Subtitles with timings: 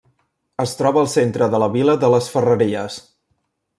[0.63, 2.97] Es troba al centre de la vila de les Ferreries.